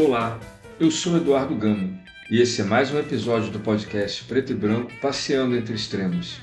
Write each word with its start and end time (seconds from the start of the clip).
Olá, 0.00 0.40
eu 0.80 0.90
sou 0.90 1.18
Eduardo 1.18 1.54
Gama 1.54 1.90
e 2.30 2.40
esse 2.40 2.62
é 2.62 2.64
mais 2.64 2.90
um 2.90 2.98
episódio 2.98 3.50
do 3.50 3.60
podcast 3.60 4.24
Preto 4.24 4.50
e 4.50 4.54
Branco 4.54 4.90
Passeando 4.98 5.54
entre 5.54 5.74
Extremos. 5.74 6.40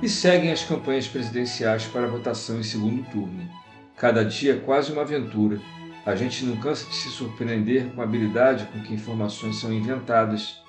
E 0.00 0.08
seguem 0.08 0.52
as 0.52 0.62
campanhas 0.62 1.08
presidenciais 1.08 1.86
para 1.86 2.06
votação 2.06 2.60
em 2.60 2.62
segundo 2.62 3.02
turno. 3.10 3.50
Cada 3.96 4.24
dia 4.24 4.54
é 4.54 4.60
quase 4.60 4.92
uma 4.92 5.02
aventura. 5.02 5.60
A 6.06 6.14
gente 6.14 6.44
não 6.44 6.56
cansa 6.58 6.88
de 6.88 6.94
se 6.94 7.08
surpreender 7.08 7.92
com 7.92 8.00
a 8.00 8.04
habilidade 8.04 8.66
com 8.66 8.80
que 8.80 8.94
informações 8.94 9.56
são 9.56 9.72
inventadas 9.72 10.62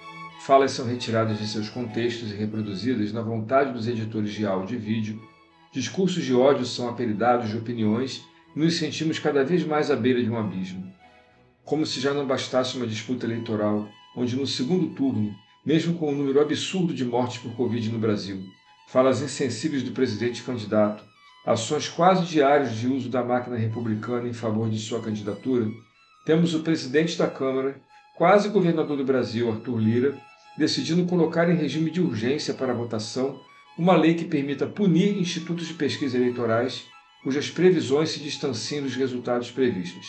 Falas 0.46 0.74
são 0.74 0.86
retiradas 0.86 1.40
de 1.40 1.48
seus 1.48 1.70
contextos 1.70 2.32
e 2.32 2.36
reproduzidas 2.36 3.12
na 3.12 3.24
vontade 3.24 3.74
dos 3.74 3.88
editores 3.88 4.32
de 4.32 4.46
áudio 4.46 4.76
e 4.76 4.80
vídeo. 4.80 5.20
Discursos 5.74 6.24
de 6.24 6.36
ódio 6.36 6.68
são 6.68 6.88
apelidados 6.88 7.50
de 7.50 7.58
opiniões 7.58 8.24
e 8.56 8.60
nos 8.60 8.76
sentimos 8.76 9.18
cada 9.18 9.44
vez 9.44 9.66
mais 9.66 9.90
à 9.90 9.96
beira 9.96 10.22
de 10.22 10.30
um 10.30 10.38
abismo. 10.38 10.94
Como 11.64 11.84
se 11.84 12.00
já 12.00 12.14
não 12.14 12.28
bastasse 12.28 12.78
uma 12.78 12.86
disputa 12.86 13.26
eleitoral, 13.26 13.90
onde 14.16 14.36
no 14.36 14.46
segundo 14.46 14.94
turno, 14.94 15.34
mesmo 15.66 15.98
com 15.98 16.12
um 16.12 16.16
número 16.16 16.40
absurdo 16.40 16.94
de 16.94 17.04
mortes 17.04 17.40
por 17.40 17.56
Covid 17.56 17.90
no 17.90 17.98
Brasil, 17.98 18.44
falas 18.88 19.24
insensíveis 19.24 19.82
do 19.82 19.94
presidente 19.94 20.44
candidato, 20.44 21.04
ações 21.44 21.90
quase 21.90 22.24
diárias 22.24 22.76
de 22.76 22.88
uso 22.88 23.10
da 23.10 23.24
máquina 23.24 23.56
republicana 23.56 24.30
em 24.30 24.34
favor 24.34 24.70
de 24.70 24.78
sua 24.78 25.02
candidatura, 25.02 25.68
temos 26.24 26.54
o 26.54 26.60
presidente 26.60 27.18
da 27.18 27.26
Câmara, 27.26 27.82
quase 28.16 28.50
governador 28.50 28.96
do 28.96 29.04
Brasil, 29.04 29.52
Arthur 29.52 29.80
Lira, 29.80 30.25
decidindo 30.58 31.06
colocar 31.06 31.50
em 31.50 31.56
regime 31.56 31.92
de 31.92 32.02
urgência 32.02 32.54
para 32.54 32.74
votação 32.74 33.40
uma 33.78 33.96
lei 33.96 34.14
que 34.14 34.26
permita 34.26 34.66
punir 34.66 35.18
institutos 35.18 35.68
de 35.68 35.74
pesquisa 35.74 36.18
eleitorais 36.18 36.86
cujas 37.24 37.50
previsões 37.50 38.10
se 38.10 38.20
distanciem 38.20 38.82
dos 38.82 38.96
resultados 38.96 39.52
previstos. 39.52 40.08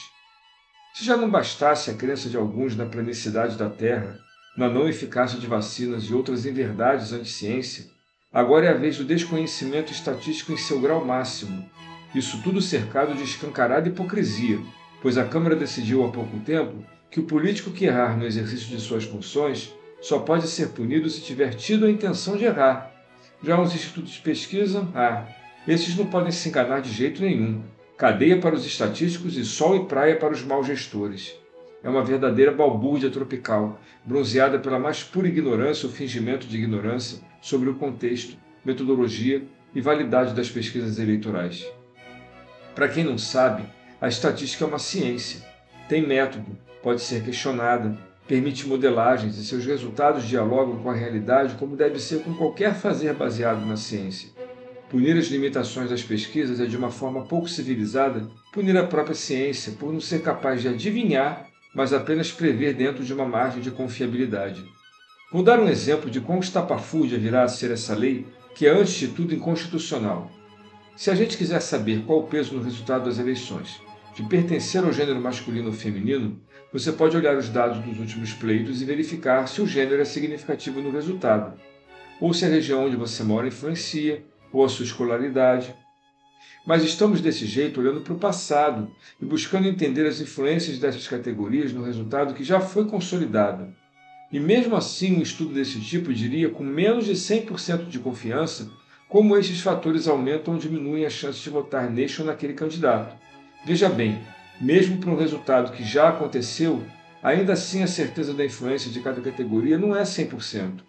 Se 0.94 1.05
já 1.05 1.17
não 1.17 1.30
bastasse 1.30 1.91
a 1.91 1.94
crença 1.94 2.28
de 2.28 2.36
alguns 2.36 2.77
na 2.77 2.86
planicidade 2.86 3.56
da 3.56 3.69
Terra, 3.69 4.19
na 4.56 4.69
não 4.69 4.89
eficácia 4.89 5.39
de 5.39 5.47
vacinas 5.47 6.05
e 6.05 6.14
outras 6.14 6.47
inverdades 6.47 7.12
anti-ciência, 7.12 7.86
agora 8.33 8.67
é 8.67 8.70
a 8.70 8.77
vez 8.77 8.97
do 8.97 9.05
desconhecimento 9.05 9.92
estatístico 9.92 10.52
em 10.52 10.56
seu 10.56 10.80
grau 10.80 11.05
máximo, 11.05 11.69
isso 12.14 12.41
tudo 12.42 12.62
cercado 12.62 13.14
de 13.14 13.22
escancarada 13.22 13.89
hipocrisia, 13.89 14.58
pois 15.02 15.19
a 15.19 15.24
Câmara 15.24 15.56
decidiu 15.56 16.05
há 16.05 16.11
pouco 16.11 16.39
tempo 16.41 16.84
que 17.11 17.20
o 17.20 17.24
político 17.24 17.70
que 17.70 17.84
errar 17.84 18.17
no 18.17 18.24
exercício 18.24 18.69
de 18.69 18.80
suas 18.80 19.05
funções 19.05 19.74
só 20.00 20.19
pode 20.19 20.47
ser 20.48 20.69
punido 20.69 21.08
se 21.08 21.22
tiver 21.22 21.55
tido 21.55 21.86
a 21.86 21.91
intenção 21.91 22.36
de 22.36 22.44
errar. 22.44 22.92
Já 23.42 23.61
os 23.61 23.75
institutos 23.75 24.12
de 24.12 24.20
pesquisa, 24.20 24.86
ah, 24.94 25.25
esses 25.66 25.97
não 25.97 26.06
podem 26.06 26.30
se 26.30 26.48
enganar 26.48 26.80
de 26.80 26.92
jeito 26.92 27.20
nenhum. 27.22 27.62
Cadeia 27.97 28.39
para 28.39 28.55
os 28.55 28.67
estatísticos 28.67 29.36
e 29.36 29.44
sol 29.44 29.77
e 29.77 29.86
praia 29.86 30.17
para 30.17 30.33
os 30.33 30.42
maus 30.42 30.67
gestores. 30.67 31.34
É 31.83 31.89
uma 31.89 32.05
verdadeira 32.05 32.52
balbúrdia 32.52 33.11
tropical, 33.11 33.80
bronzeada 34.05 34.58
pela 34.58 34.78
mais 34.78 35.02
pura 35.02 35.28
ignorância 35.28 35.86
ou 35.86 35.92
fingimento 35.92 36.47
de 36.47 36.56
ignorância 36.56 37.20
sobre 37.41 37.69
o 37.70 37.74
contexto, 37.74 38.36
metodologia 38.64 39.42
e 39.74 39.80
validade 39.80 40.34
das 40.34 40.50
pesquisas 40.50 40.98
eleitorais. 40.98 41.67
Para 42.74 42.89
quem 42.89 43.05
não 43.05 43.17
sabe, 43.17 43.64
a 44.00 44.08
estatística 44.08 44.64
é 44.64 44.69
uma 44.69 44.78
ciência. 44.78 45.41
Tem 45.89 46.06
método, 46.06 46.58
pode 46.83 47.00
ser 47.00 47.24
questionada, 47.24 47.97
permite 48.27 48.66
modelagens 48.66 49.39
e 49.39 49.45
seus 49.45 49.64
resultados 49.64 50.24
dialogam 50.24 50.78
com 50.83 50.90
a 50.90 50.95
realidade 50.95 51.55
como 51.55 51.77
deve 51.77 51.98
ser 51.98 52.20
com 52.23 52.34
qualquer 52.34 52.74
fazer 52.74 53.14
baseado 53.14 53.64
na 53.64 53.77
ciência. 53.77 54.30
Punir 54.90 55.17
as 55.17 55.27
limitações 55.27 55.90
das 55.90 56.02
pesquisas 56.02 56.61
é 56.61 56.67
de 56.67 56.77
uma 56.77 56.90
forma 56.90 57.24
pouco 57.24 57.48
civilizada 57.48 58.28
punir 58.52 58.77
a 58.77 58.86
própria 58.86 59.14
ciência 59.14 59.73
por 59.78 59.92
não 59.92 60.01
ser 60.01 60.23
capaz 60.23 60.62
de 60.62 60.68
adivinhar, 60.68 61.48
mas 61.74 61.92
apenas 61.92 62.33
prever 62.33 62.74
dentro 62.74 63.05
de 63.05 63.12
uma 63.12 63.27
margem 63.27 63.61
de 63.61 63.70
confiabilidade. 63.70 64.64
Vou 65.33 65.42
dar 65.42 65.61
um 65.61 65.68
exemplo 65.68 66.08
de 66.08 66.20
quão 66.20 66.39
estapafúrdia 66.39 67.18
virá 67.18 67.42
a 67.42 67.48
ser 67.48 67.70
essa 67.70 67.95
lei, 67.95 68.27
que 68.55 68.67
é 68.67 68.70
antes 68.70 68.95
de 68.95 69.08
tudo 69.08 69.34
inconstitucional. 69.34 70.30
Se 70.96 71.11
a 71.11 71.14
gente 71.14 71.36
quiser 71.36 71.61
saber 71.61 72.05
qual 72.06 72.20
o 72.20 72.27
peso 72.27 72.55
no 72.55 72.62
resultado 72.62 73.05
das 73.05 73.18
eleições, 73.18 73.83
de 74.16 74.22
pertencer 74.22 74.82
ao 74.82 74.92
gênero 74.92 75.20
masculino 75.20 75.68
ou 75.68 75.74
feminino, 75.74 76.40
você 76.72 76.90
pode 76.90 77.14
olhar 77.14 77.36
os 77.36 77.50
dados 77.50 77.84
dos 77.84 78.00
últimos 78.00 78.32
pleitos 78.32 78.80
e 78.80 78.84
verificar 78.86 79.46
se 79.46 79.60
o 79.60 79.66
gênero 79.66 80.00
é 80.00 80.06
significativo 80.06 80.80
no 80.80 80.90
resultado, 80.90 81.60
ou 82.18 82.32
se 82.32 82.46
a 82.46 82.48
região 82.48 82.86
onde 82.86 82.96
você 82.96 83.22
mora 83.22 83.46
influencia, 83.46 84.24
ou 84.50 84.64
a 84.64 84.70
sua 84.70 84.86
escolaridade. 84.86 85.74
Mas 86.66 86.82
estamos 86.82 87.20
desse 87.20 87.44
jeito 87.44 87.78
olhando 87.78 88.00
para 88.00 88.14
o 88.14 88.18
passado 88.18 88.90
e 89.20 89.24
buscando 89.27 89.68
entender 89.68 90.06
as 90.06 90.18
influências 90.18 90.78
dessas 90.78 91.06
categorias 91.06 91.74
no 91.74 91.84
resultado 91.84 92.33
que 92.33 92.42
já 92.42 92.58
foi 92.58 92.86
consolidado. 92.86 93.68
E 94.33 94.40
mesmo 94.40 94.77
assim, 94.77 95.18
um 95.18 95.22
estudo 95.22 95.52
desse 95.52 95.78
tipo 95.78 96.12
diria 96.12 96.48
com 96.48 96.64
menos 96.64 97.04
de 97.04 97.12
100% 97.12 97.88
de 97.88 97.98
confiança 97.98 98.70
como 99.08 99.36
estes 99.36 99.60
fatores 99.60 100.08
aumentam 100.08 100.54
ou 100.54 100.60
diminuem 100.60 101.04
a 101.04 101.10
chance 101.10 101.40
de 101.40 101.50
votar 101.50 101.90
neste 101.90 102.22
ou 102.22 102.27
naquele 102.27 102.54
candidato. 102.54 103.14
Veja 103.66 103.88
bem, 103.88 104.20
mesmo 104.60 104.98
para 104.98 105.10
um 105.10 105.16
resultado 105.16 105.72
que 105.72 105.82
já 105.82 106.10
aconteceu, 106.10 106.84
ainda 107.20 107.54
assim 107.54 107.82
a 107.82 107.88
certeza 107.88 108.32
da 108.32 108.44
influência 108.44 108.92
de 108.92 109.00
cada 109.00 109.20
categoria 109.20 109.77
não 109.77 109.96
é 109.96 110.02
100%. 110.04 110.82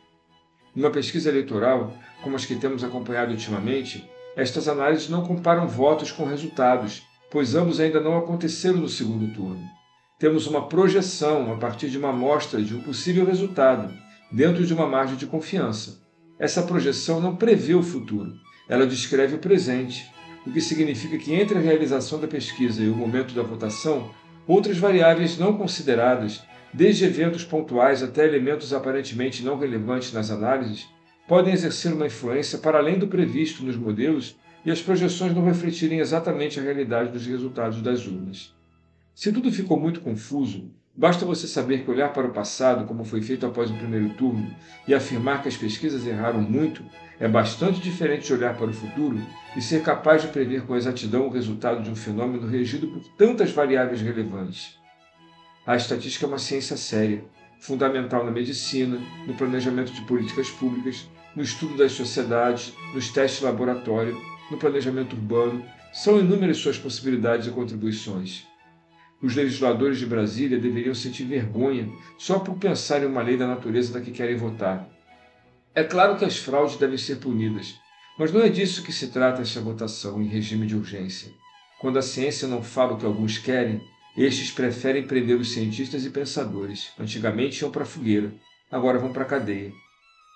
Numa 0.76 0.92
pesquisa 0.92 1.30
eleitoral, 1.30 1.92
como 2.22 2.36
as 2.36 2.46
que 2.46 2.56
temos 2.56 2.84
acompanhado 2.84 3.32
ultimamente, 3.32 4.08
estas 4.36 4.68
análises 4.68 5.10
não 5.10 5.26
comparam 5.26 5.68
votos 5.68 6.12
com 6.12 6.26
resultados, 6.26 7.02
pois 7.32 7.56
ambos 7.56 7.80
ainda 7.80 8.00
não 8.00 8.16
aconteceram 8.16 8.78
no 8.78 8.88
segundo 8.88 9.34
turno. 9.34 9.68
Temos 10.20 10.46
uma 10.46 10.68
projeção 10.68 11.52
a 11.52 11.58
partir 11.58 11.90
de 11.90 11.98
uma 11.98 12.10
amostra 12.10 12.62
de 12.62 12.76
um 12.76 12.82
possível 12.82 13.26
resultado, 13.26 13.92
dentro 14.32 14.64
de 14.64 14.74
uma 14.76 14.86
margem 14.86 15.16
de 15.16 15.26
confiança. 15.26 16.00
Essa 16.38 16.62
projeção 16.62 17.20
não 17.20 17.38
prevê 17.38 17.74
o 17.74 17.82
futuro, 17.82 18.34
ela 18.70 18.86
descreve 18.86 19.34
o 19.34 19.40
presente, 19.40 20.06
o 20.48 20.52
que 20.54 20.62
significa 20.62 21.18
que 21.18 21.34
entre 21.34 21.58
a 21.58 21.62
realização 21.62 22.22
da 22.22 22.28
pesquisa 22.28 22.82
e 22.82 22.88
o 22.88 22.96
momento 22.96 23.34
da 23.34 23.44
votação, 23.44 24.10
outras 24.48 24.78
variáveis 24.78 25.38
não 25.38 25.58
consideradas, 25.58 26.42
desde 26.74 27.04
eventos 27.04 27.44
pontuais 27.44 28.02
até 28.02 28.26
elementos 28.26 28.72
aparentemente 28.72 29.44
não 29.44 29.60
relevantes 29.60 30.14
nas 30.14 30.32
análises, 30.32 30.88
podem 31.28 31.54
exercer 31.54 31.92
uma 31.92 32.08
influência 32.08 32.60
para 32.60 32.78
além 32.78 32.98
do 32.98 33.10
previsto 33.10 33.62
nos 33.62 33.76
modelos 33.76 34.38
e 34.66 34.72
as 34.72 34.82
projeções 34.82 35.36
não 35.36 35.44
refletirem 35.44 36.00
exatamente 36.00 36.58
a 36.60 36.64
realidade 36.64 37.12
dos 37.12 37.28
resultados 37.28 37.82
das 37.82 38.08
urnas. 38.08 38.56
Se 39.14 39.34
tudo 39.34 39.52
ficou 39.52 39.78
muito 39.78 40.00
confuso, 40.00 40.72
Basta 41.00 41.28
você 41.28 41.48
saber 41.48 41.84
que 41.84 41.92
olhar 41.92 42.12
para 42.12 42.26
o 42.26 42.34
passado, 42.34 42.88
como 42.88 43.06
foi 43.06 43.22
feito 43.22 43.46
após 43.46 43.70
o 43.70 43.76
primeiro 43.76 44.10
turno, 44.16 44.52
e 44.88 44.96
afirmar 44.96 45.44
que 45.44 45.48
as 45.48 45.56
pesquisas 45.56 46.08
erraram 46.08 46.42
muito, 46.42 46.84
é 47.20 47.28
bastante 47.28 47.80
diferente 47.80 48.26
de 48.26 48.34
olhar 48.34 48.58
para 48.58 48.66
o 48.66 48.74
futuro 48.74 49.22
e 49.56 49.62
ser 49.62 49.84
capaz 49.84 50.24
de 50.24 50.30
prever 50.30 50.64
com 50.64 50.76
exatidão 50.76 51.28
o 51.28 51.32
resultado 51.32 51.84
de 51.84 51.92
um 51.92 51.96
fenômeno 51.96 52.48
regido 52.48 52.88
por 52.88 53.04
tantas 53.16 53.52
variáveis 53.52 54.02
relevantes. 54.02 54.80
A 55.68 55.76
estatística 55.76 56.26
é 56.26 56.30
uma 56.30 56.40
ciência 56.40 56.76
séria, 56.76 57.24
fundamental 57.60 58.26
na 58.26 58.32
medicina, 58.32 59.00
no 59.28 59.36
planejamento 59.36 59.94
de 59.94 60.02
políticas 60.02 60.50
públicas, 60.50 61.08
no 61.36 61.44
estudo 61.44 61.78
das 61.78 61.92
sociedades, 61.92 62.74
nos 62.96 63.12
testes 63.12 63.42
de 63.42 63.46
laboratório, 63.46 64.20
no 64.50 64.58
planejamento 64.58 65.16
urbano. 65.16 65.64
São 65.94 66.20
inúmeras 66.20 66.58
suas 66.58 66.80
possibilidades 66.80 67.46
e 67.46 67.52
contribuições. 67.52 68.48
Os 69.22 69.36
legisladores 69.36 69.98
de 69.98 70.06
Brasília 70.06 70.60
deveriam 70.60 70.94
sentir 70.94 71.24
vergonha 71.24 71.90
só 72.18 72.38
por 72.40 72.56
pensar 72.58 73.02
em 73.02 73.08
uma 73.08 73.24
lei 73.24 73.36
da 73.36 73.48
natureza 73.48 73.94
da 73.94 74.02
que 74.02 74.12
querem 74.12 74.38
votar. 74.38 74.88
É 75.74 75.84
claro 75.84 76.18
que 76.18 76.26
as 76.26 76.38
fraudes 76.38 76.78
devem 76.78 76.98
ser 76.98 77.18
punidas, 77.18 77.76
mas 78.18 78.32
não 78.32 78.42
é 78.42 78.50
disso 78.50 78.84
que 78.84 78.92
se 78.92 79.08
trata 79.08 79.42
esta 79.42 79.60
votação 79.60 80.22
em 80.22 80.28
regime 80.28 80.68
de 80.68 80.76
urgência. 80.76 81.32
Quando 81.80 81.98
a 81.98 82.02
ciência 82.02 82.48
não 82.48 82.62
fala 82.62 82.94
o 82.94 82.98
que 82.98 83.06
alguns 83.06 83.38
querem, 83.38 83.82
estes 84.16 84.52
preferem 84.52 85.06
prender 85.06 85.40
os 85.40 85.52
cientistas 85.52 86.06
e 86.06 86.10
pensadores. 86.10 86.92
Antigamente 87.00 87.62
iam 87.62 87.72
para 87.72 87.84
a 87.84 87.86
fogueira, 87.86 88.34
agora 88.72 88.98
vão 88.98 89.14
para 89.14 89.24
a 89.24 89.28
cadeia. 89.28 89.72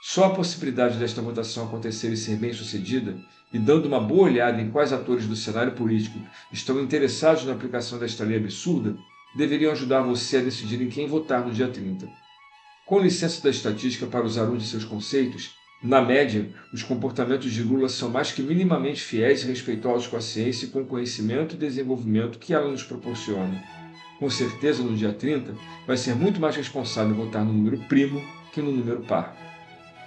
Só 0.03 0.25
a 0.25 0.29
possibilidade 0.31 0.97
desta 0.97 1.21
votação 1.21 1.65
acontecer 1.65 2.11
e 2.11 2.17
ser 2.17 2.35
bem 2.35 2.51
sucedida, 2.51 3.15
e 3.53 3.59
dando 3.59 3.85
uma 3.85 3.99
boa 3.99 4.23
olhada 4.23 4.59
em 4.59 4.71
quais 4.71 4.91
atores 4.91 5.27
do 5.27 5.35
cenário 5.35 5.73
político 5.73 6.17
estão 6.51 6.81
interessados 6.81 7.45
na 7.45 7.53
aplicação 7.53 7.99
desta 7.99 8.23
lei 8.23 8.37
absurda, 8.37 8.97
deveriam 9.35 9.71
ajudar 9.71 10.01
você 10.01 10.37
a 10.37 10.41
decidir 10.41 10.81
em 10.81 10.89
quem 10.89 11.07
votar 11.07 11.45
no 11.45 11.53
dia 11.53 11.67
30. 11.67 12.09
Com 12.83 12.99
licença 12.99 13.43
da 13.43 13.51
estatística 13.51 14.07
para 14.07 14.25
usar 14.25 14.49
um 14.49 14.57
de 14.57 14.65
seus 14.65 14.83
conceitos, 14.83 15.51
na 15.83 16.01
média, 16.01 16.51
os 16.73 16.81
comportamentos 16.81 17.51
de 17.51 17.61
Lula 17.61 17.87
são 17.87 18.09
mais 18.09 18.31
que 18.31 18.41
minimamente 18.41 19.01
fiéis 19.01 19.43
e 19.43 19.47
respeitosos 19.47 20.07
com 20.07 20.17
a 20.17 20.21
ciência 20.21 20.65
e 20.65 20.69
com 20.69 20.81
o 20.81 20.85
conhecimento 20.85 21.53
e 21.53 21.59
desenvolvimento 21.59 22.39
que 22.39 22.53
ela 22.55 22.69
nos 22.69 22.83
proporciona. 22.83 23.63
Com 24.19 24.29
certeza, 24.29 24.81
no 24.81 24.95
dia 24.95 25.13
30, 25.13 25.55
vai 25.85 25.97
ser 25.97 26.15
muito 26.15 26.39
mais 26.39 26.55
responsável 26.55 27.15
votar 27.15 27.45
no 27.45 27.53
número 27.53 27.77
primo 27.87 28.21
que 28.51 28.61
no 28.61 28.71
número 28.71 29.01
par. 29.01 29.35